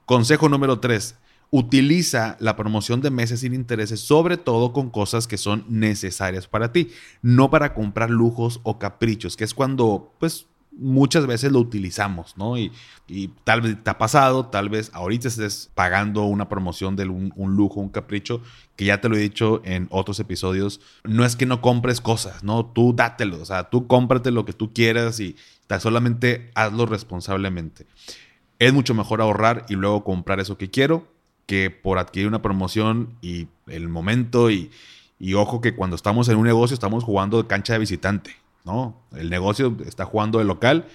Consejo 0.06 0.50
número 0.50 0.82
3. 0.82 1.16
Utiliza 1.52 2.38
la 2.40 2.56
promoción 2.56 3.02
de 3.02 3.10
meses 3.10 3.40
sin 3.40 3.54
intereses, 3.54 4.00
sobre 4.00 4.38
todo 4.38 4.72
con 4.72 4.90
cosas 4.90 5.28
que 5.28 5.38
son 5.38 5.66
necesarias 5.68 6.48
para 6.48 6.72
ti, 6.72 6.90
no 7.22 7.50
para 7.50 7.74
comprar 7.74 8.12
lujos 8.12 8.60
o 8.64 8.78
caprichos, 8.78 9.36
que 9.36 9.46
es 9.46 9.54
cuando, 9.56 10.14
pues, 10.20 10.46
muchas 10.80 11.28
veces 11.28 11.52
lo 11.52 11.60
utilizamos, 11.60 12.36
¿no? 12.38 12.58
Y, 12.58 12.72
tal 13.44 13.62
vez 13.62 13.84
te 13.84 13.90
ha 13.90 13.98
pasado, 13.98 14.46
tal 14.48 14.70
vez 14.70 14.92
ahorita 14.94 15.28
estés 15.28 15.72
pagando 15.74 16.24
una 16.24 16.48
promoción 16.48 16.96
de 16.96 17.08
un, 17.08 17.56
lujo, 17.56 17.80
un 17.80 17.90
capricho, 17.90 18.42
que 18.76 18.86
ya 18.86 19.02
te 19.02 19.10
lo 19.10 19.16
he 19.16 19.20
dicho 19.20 19.62
en 19.66 19.88
otros 19.90 20.20
episodios, 20.20 20.80
no 21.04 21.26
es 21.26 21.36
que 21.36 21.46
no 21.46 21.62
compres 21.62 22.02
cosas, 22.02 22.44
¿no? 22.44 22.66
Tú 22.66 22.94
dátelo, 22.96 23.42
o 23.42 23.46
sea, 23.46 23.70
tú 23.70 23.88
cómprate 23.88 24.32
lo 24.32 24.46
que 24.46 24.54
tú 24.54 24.74
quieras 24.74 25.20
y 25.20 25.36
solamente 25.80 26.52
hazlo 26.56 26.86
responsablemente. 26.86 27.86
Es 28.60 28.74
mucho 28.74 28.94
mejor 28.94 29.22
ahorrar 29.22 29.66
y 29.70 29.76
luego 29.76 30.04
comprar 30.04 30.40
eso 30.40 30.58
que 30.58 30.70
quiero 30.70 31.08
que 31.50 31.72
por 31.72 31.98
adquirir 31.98 32.28
una 32.28 32.44
promoción 32.44 33.18
y 33.24 33.48
el 33.66 33.90
momento 33.90 34.52
y, 34.52 34.70
y 35.20 35.34
ojo 35.34 35.62
que 35.62 35.74
cuando 35.74 35.96
estamos 35.96 36.30
en 36.30 36.38
un 36.38 36.46
negocio 36.46 36.76
estamos 36.76 37.04
jugando 37.04 37.42
de 37.42 37.48
cancha 37.48 37.74
de 37.74 37.80
visitante. 37.80 38.36
¿no? 38.66 39.02
El 39.18 39.32
negocio 39.32 39.76
está 39.84 40.06
jugando 40.06 40.38
de 40.38 40.46
local 40.46 40.86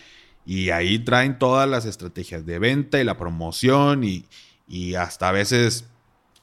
y 0.46 0.70
ahí 0.70 1.00
traen 1.00 1.40
todas 1.40 1.68
las 1.68 1.86
estrategias 1.86 2.46
de 2.46 2.60
venta 2.60 3.00
y 3.00 3.04
la 3.04 3.18
promoción 3.18 4.04
y, 4.04 4.24
hasta 4.94 5.30
a 5.30 5.32
veces 5.32 5.86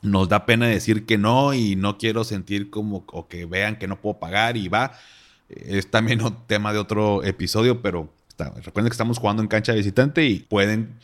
nos 0.01 0.27
da 0.27 0.45
pena 0.45 0.67
decir 0.67 1.05
que 1.05 1.17
no 1.17 1.53
y 1.53 1.77
no 1.77 1.97
quiero 1.97 2.25
sentir 2.25 2.69
como 2.69 3.05
o 3.13 3.29
que 3.29 3.45
vean 3.45 3.77
que 3.77 3.87
no 3.87 4.01
puedo 4.01 4.19
pagar 4.19 4.57
y 4.57 4.67
va. 4.67 4.91
Es 5.47 5.89
también 5.89 6.21
un 6.25 6.35
tema 6.47 6.73
de 6.73 6.79
otro 6.79 7.23
episodio, 7.23 7.81
pero 7.81 8.13
recuerden 8.37 8.89
que 8.89 8.93
estamos 8.93 9.19
jugando 9.19 9.41
en 9.41 9.47
cancha 9.47 9.71
de 9.71 9.77
visitante 9.77 10.25
y 10.25 10.39
pueden, 10.39 10.99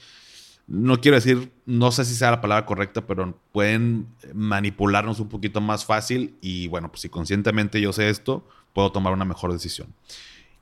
no 0.68 1.00
quiero 1.00 1.16
decir, 1.16 1.54
no 1.66 1.92
sé 1.92 2.04
si 2.04 2.14
sea 2.14 2.32
la 2.32 2.42
palabra 2.42 2.66
correcta, 2.66 3.08
pero 3.08 3.40
pueden 3.54 4.08
manipularnos 4.34 5.20
un 5.22 5.30
poquito 5.30 5.62
más 5.62 5.86
fácil 5.86 6.36
y 6.42 6.68
bueno, 6.68 6.90
pues 6.90 7.02
si 7.02 7.10
conscientemente 7.10 7.80
yo 7.80 7.94
sé 7.94 8.10
esto, 8.10 8.46
puedo 8.74 8.92
tomar 8.92 9.14
una 9.14 9.26
mejor 9.26 9.54
decisión. 9.54 9.94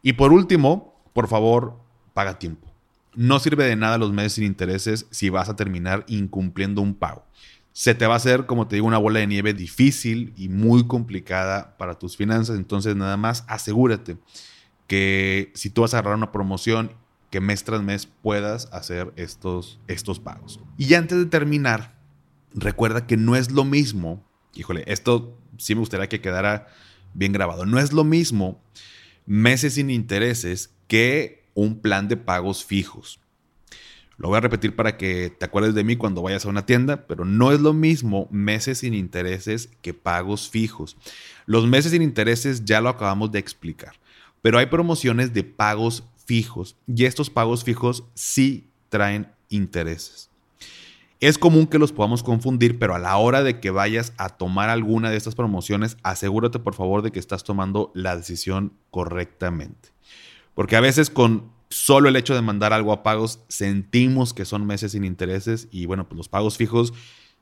Y 0.04 0.14
por 0.14 0.32
último, 0.32 1.02
por 1.14 1.28
favor, 1.28 1.80
paga 2.14 2.38
tiempo. 2.38 2.72
No 3.16 3.40
sirve 3.40 3.66
de 3.66 3.76
nada 3.76 3.98
los 3.98 4.14
meses 4.14 4.34
sin 4.34 4.44
intereses 4.44 5.08
si 5.10 5.30
vas 5.30 5.50
a 5.50 5.56
terminar 5.56 6.06
incumpliendo 6.08 6.82
un 6.82 6.94
pago. 6.94 7.26
Se 7.72 7.96
te 7.96 8.06
va 8.06 8.14
a 8.14 8.18
hacer, 8.18 8.46
como 8.46 8.68
te 8.68 8.76
digo, 8.76 8.88
una 8.88 9.00
bola 9.00 9.20
de 9.20 9.28
nieve 9.28 9.54
difícil 9.54 10.34
y 10.38 10.50
muy 10.50 10.86
complicada 10.86 11.76
para 11.78 11.96
tus 11.96 12.16
finanzas. 12.16 12.58
Entonces, 12.58 12.96
nada 12.96 13.18
más 13.18 13.44
asegúrate 13.48 14.18
que 14.88 15.52
si 15.56 15.72
tú 15.72 15.82
vas 15.82 15.94
a 15.94 15.98
agarrar 15.98 16.18
una 16.18 16.32
promoción, 16.32 16.92
que 17.30 17.42
mes 17.42 17.64
tras 17.64 17.82
mes 17.82 18.06
puedas 18.06 18.70
hacer 18.72 19.14
estos, 19.16 19.80
estos 19.88 20.20
pagos. 20.20 20.60
Y 20.78 20.94
antes 20.94 21.18
de 21.18 21.26
terminar, 21.26 21.96
recuerda 22.54 23.08
que 23.08 23.18
no 23.18 23.36
es 23.36 23.52
lo 23.52 23.66
mismo, 23.66 24.26
híjole, 24.54 24.84
esto 24.88 25.38
sí 25.58 25.76
me 25.76 25.80
gustaría 25.80 26.10
que 26.10 26.22
quedara 26.22 26.68
bien 27.14 27.32
grabado. 27.32 27.66
No 27.66 27.80
es 27.80 27.94
lo 27.94 28.04
mismo 28.04 28.62
meses 29.26 29.76
sin 29.76 29.90
intereses 29.90 30.74
que 30.88 31.46
un 31.54 31.80
plan 31.80 32.08
de 32.08 32.18
pagos 32.18 32.64
fijos. 32.64 33.20
Lo 34.18 34.30
voy 34.30 34.38
a 34.38 34.42
repetir 34.42 34.76
para 34.76 34.96
que 34.96 35.30
te 35.30 35.46
acuerdes 35.46 35.76
de 35.76 35.84
mí 35.84 35.98
cuando 35.98 36.22
vayas 36.22 36.46
a 36.46 36.50
una 36.50 36.66
tienda, 36.66 37.06
pero 37.06 37.26
no 37.26 37.52
es 37.52 37.60
lo 37.60 37.74
mismo 37.74 38.30
meses 38.32 38.80
sin 38.80 38.94
intereses 38.94 39.70
que 39.82 39.94
pagos 39.94 40.50
fijos. 40.50 40.96
Los 41.46 41.68
meses 41.68 41.92
sin 41.92 42.02
intereses 42.02 42.64
ya 42.64 42.80
lo 42.80 42.88
acabamos 42.88 43.32
de 43.32 43.40
explicar, 43.40 43.96
pero 44.42 44.58
hay 44.58 44.68
promociones 44.68 45.34
de 45.34 45.44
pagos 45.44 46.04
fijos 46.26 46.76
y 46.88 47.06
estos 47.06 47.30
pagos 47.30 47.64
fijos 47.64 48.04
sí 48.14 48.70
traen 48.90 49.32
intereses. 49.50 50.30
Es 51.22 51.38
común 51.38 51.68
que 51.68 51.80
los 51.80 51.94
podamos 51.94 52.24
confundir, 52.24 52.78
pero 52.78 52.94
a 52.94 53.00
la 53.00 53.16
hora 53.18 53.42
de 53.42 53.60
que 53.60 53.72
vayas 53.72 54.14
a 54.18 54.30
tomar 54.30 54.70
alguna 54.70 55.10
de 55.10 55.18
estas 55.18 55.34
promociones, 55.34 55.98
asegúrate 56.04 56.60
por 56.60 56.76
favor 56.76 57.02
de 57.02 57.12
que 57.12 57.20
estás 57.20 57.44
tomando 57.44 57.92
la 57.96 58.18
decisión 58.18 58.74
correctamente. 58.92 59.90
Porque 60.54 60.76
a 60.76 60.82
veces 60.82 61.10
con 61.10 61.52
solo 61.70 62.10
el 62.10 62.16
hecho 62.16 62.36
de 62.36 62.42
mandar 62.42 62.74
algo 62.74 62.92
a 62.92 63.02
pagos 63.02 63.40
sentimos 63.48 64.34
que 64.34 64.46
son 64.46 64.66
meses 64.66 64.92
sin 64.92 65.04
intereses 65.04 65.68
y 65.72 65.86
bueno, 65.86 66.08
pues 66.08 66.18
los 66.18 66.30
pagos 66.30 66.58
fijos 66.58 66.94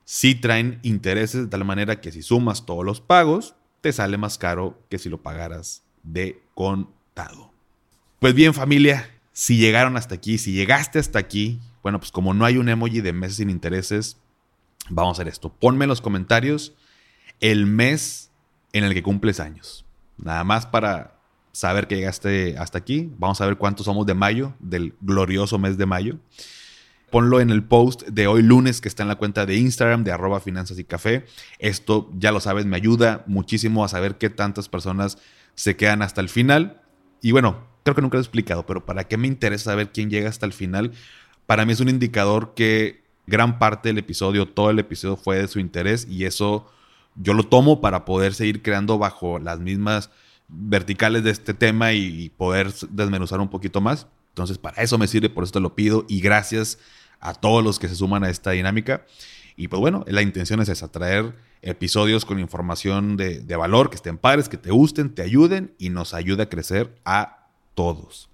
sí 0.05 0.35
traen 0.35 0.79
intereses 0.83 1.41
de 1.41 1.47
tal 1.47 1.65
manera 1.65 1.99
que 1.99 2.11
si 2.11 2.21
sumas 2.21 2.65
todos 2.65 2.85
los 2.85 3.01
pagos, 3.01 3.55
te 3.81 3.91
sale 3.91 4.17
más 4.17 4.37
caro 4.37 4.79
que 4.89 4.97
si 4.97 5.09
lo 5.09 5.21
pagaras 5.21 5.83
de 6.03 6.41
contado. 6.53 7.52
Pues 8.23 8.35
bien 8.35 8.53
familia, 8.53 9.09
si 9.33 9.57
llegaron 9.57 9.97
hasta 9.97 10.15
aquí, 10.15 10.37
si 10.37 10.53
llegaste 10.53 10.97
hasta 10.97 11.19
aquí, 11.19 11.59
bueno, 11.81 11.99
pues 11.99 12.09
como 12.09 12.33
no 12.33 12.45
hay 12.45 12.55
un 12.55 12.69
emoji 12.69 13.01
de 13.01 13.11
meses 13.11 13.35
sin 13.35 13.49
intereses, 13.49 14.15
vamos 14.89 15.09
a 15.09 15.21
hacer 15.21 15.27
esto. 15.27 15.49
Ponme 15.51 15.83
en 15.83 15.89
los 15.89 15.99
comentarios 15.99 16.73
el 17.41 17.65
mes 17.65 18.31
en 18.71 18.85
el 18.85 18.93
que 18.93 19.03
cumples 19.03 19.41
años. 19.41 19.83
Nada 20.15 20.45
más 20.45 20.65
para 20.65 21.19
saber 21.51 21.85
que 21.87 21.97
llegaste 21.97 22.57
hasta 22.57 22.77
aquí. 22.77 23.11
Vamos 23.17 23.41
a 23.41 23.45
ver 23.45 23.57
cuántos 23.57 23.87
somos 23.87 24.05
de 24.05 24.13
mayo, 24.13 24.53
del 24.61 24.95
glorioso 25.01 25.59
mes 25.59 25.77
de 25.77 25.85
mayo. 25.85 26.17
ponlo 27.11 27.41
en 27.41 27.49
el 27.49 27.61
post 27.61 28.03
de 28.03 28.27
hoy 28.27 28.41
lunes 28.41 28.79
que 28.79 28.87
está 28.87 29.03
en 29.03 29.09
la 29.09 29.17
cuenta 29.17 29.45
de 29.45 29.57
Instagram 29.57 30.05
de 30.05 30.13
arroba 30.13 30.39
finanzas 30.39 30.79
y 30.79 30.85
café. 30.85 31.25
Esto, 31.59 32.09
ya 32.17 32.31
lo 32.31 32.39
sabes, 32.39 32.65
me 32.65 32.77
ayuda 32.77 33.25
muchísimo 33.27 33.83
a 33.83 33.89
saber 33.89 34.17
qué 34.17 34.29
tantas 34.29 34.69
personas 34.69 35.17
se 35.55 35.75
quedan 35.75 36.01
hasta 36.01 36.21
el 36.21 36.29
final. 36.29 36.79
Y 37.21 37.33
bueno, 37.33 37.72
creo 37.83 37.95
que 37.95 38.01
nunca 38.01 38.15
lo 38.15 38.21
he 38.21 38.23
explicado, 38.23 38.65
pero 38.65 38.85
¿para 38.85 39.05
qué 39.05 39.17
me 39.17 39.27
interesa 39.27 39.65
saber 39.65 39.91
quién 39.91 40.09
llega 40.09 40.29
hasta 40.29 40.45
el 40.45 40.53
final? 40.53 40.91
Para 41.45 41.65
mí 41.65 41.73
es 41.73 41.79
un 41.79 41.89
indicador 41.89 42.53
que 42.55 43.03
gran 43.27 43.59
parte 43.59 43.89
del 43.89 43.97
episodio, 43.97 44.47
todo 44.47 44.69
el 44.69 44.79
episodio 44.79 45.15
fue 45.15 45.37
de 45.37 45.47
su 45.47 45.59
interés 45.59 46.07
y 46.09 46.25
eso 46.25 46.69
yo 47.15 47.33
lo 47.33 47.43
tomo 47.43 47.81
para 47.81 48.05
poder 48.05 48.33
seguir 48.33 48.61
creando 48.61 48.97
bajo 48.97 49.39
las 49.39 49.59
mismas 49.59 50.09
verticales 50.47 51.23
de 51.23 51.31
este 51.31 51.53
tema 51.53 51.93
y, 51.93 52.29
poder 52.29 52.73
desmenuzar 52.89 53.39
un 53.39 53.49
poquito 53.49 53.81
más. 53.81 54.07
Entonces, 54.29 54.57
para 54.57 54.81
eso 54.81 54.97
me 54.97 55.07
sirve, 55.07 55.29
por 55.29 55.43
eso 55.43 55.53
te 55.53 55.59
lo 55.59 55.75
pido 55.75 56.05
y 56.07 56.21
gracias 56.21 56.79
a 57.19 57.33
todos 57.33 57.63
los 57.63 57.79
que 57.79 57.87
se 57.87 57.95
suman 57.95 58.23
a 58.23 58.29
esta 58.29 58.51
dinámica. 58.51 59.05
Y 59.55 59.67
pues 59.67 59.79
bueno, 59.79 60.03
la 60.07 60.21
intención 60.21 60.59
es 60.61 60.69
esa, 60.69 60.91
traer 60.91 61.35
episodios 61.61 62.25
con 62.25 62.39
información 62.39 63.15
de, 63.15 63.39
de 63.39 63.55
valor, 63.55 63.89
que 63.89 63.95
estén 63.95 64.17
padres, 64.17 64.49
que 64.49 64.57
te 64.57 64.71
gusten, 64.71 65.13
te 65.13 65.21
ayuden 65.21 65.75
y 65.77 65.89
nos 65.89 66.13
ayude 66.13 66.43
a 66.43 66.49
crecer 66.49 66.95
a 67.05 67.42
todos. 67.73 68.29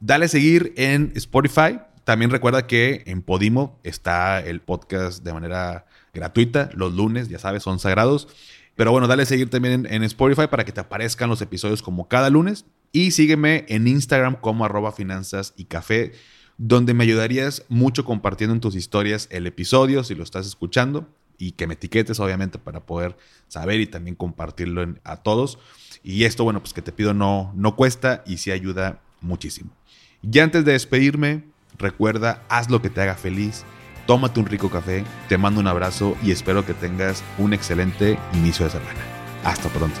Dale 0.00 0.26
a 0.26 0.28
seguir 0.28 0.72
en 0.76 1.12
Spotify. 1.14 1.80
También 2.04 2.30
recuerda 2.30 2.66
que 2.66 3.02
en 3.06 3.22
Podimo 3.22 3.78
está 3.84 4.40
el 4.40 4.60
podcast 4.60 5.22
de 5.22 5.32
manera 5.32 5.86
gratuita. 6.14 6.70
Los 6.74 6.94
lunes, 6.94 7.28
ya 7.28 7.38
sabes, 7.38 7.62
son 7.62 7.78
sagrados. 7.78 8.28
Pero 8.76 8.92
bueno, 8.92 9.06
dale 9.08 9.24
a 9.24 9.26
seguir 9.26 9.50
también 9.50 9.86
en, 9.90 10.02
Spotify 10.04 10.46
para 10.48 10.64
que 10.64 10.72
te 10.72 10.80
aparezcan 10.80 11.28
los 11.28 11.42
episodios 11.42 11.82
como 11.82 12.08
cada 12.08 12.30
lunes. 12.30 12.64
Y 12.92 13.10
sígueme 13.10 13.66
en 13.68 13.86
Instagram 13.86 14.36
como 14.36 14.64
arroba 14.64 14.92
finanzas 14.92 15.52
y 15.56 15.66
café, 15.66 16.12
donde 16.56 16.94
me 16.94 17.04
ayudarías 17.04 17.64
mucho 17.68 18.04
compartiendo 18.04 18.54
en 18.54 18.60
tus 18.60 18.74
historias 18.74 19.28
el 19.30 19.46
episodio 19.46 20.02
si 20.02 20.14
lo 20.14 20.24
estás 20.24 20.46
escuchando 20.46 21.08
y 21.40 21.52
que 21.52 21.66
me 21.66 21.74
etiquetes 21.74 22.20
obviamente 22.20 22.60
para 22.60 22.86
poder 22.86 23.16
saber 23.48 23.80
y 23.80 23.88
también 23.88 24.14
compartirlo 24.14 24.94
a 25.02 25.16
todos. 25.16 25.58
Y 26.04 26.22
esto, 26.22 26.44
bueno, 26.44 26.60
pues 26.60 26.72
que 26.72 26.82
te 26.82 26.92
pido 26.92 27.14
no, 27.14 27.52
no 27.56 27.74
cuesta 27.74 28.22
y 28.24 28.36
sí 28.36 28.52
ayuda 28.52 29.00
muchísimo. 29.20 29.72
Y 30.22 30.38
antes 30.38 30.64
de 30.64 30.72
despedirme, 30.72 31.42
recuerda, 31.78 32.44
haz 32.48 32.70
lo 32.70 32.80
que 32.80 32.90
te 32.90 33.00
haga 33.00 33.16
feliz 33.16 33.64
tómate 34.10 34.40
un 34.40 34.46
rico 34.46 34.70
café, 34.70 35.04
te 35.28 35.38
mando 35.38 35.60
un 35.60 35.68
abrazo 35.68 36.16
y 36.20 36.32
espero 36.32 36.66
que 36.66 36.74
tengas 36.74 37.22
un 37.38 37.52
excelente 37.52 38.18
inicio 38.32 38.64
de 38.64 38.72
semana. 38.72 38.98
Hasta 39.44 39.68
pronto. 39.68 40.00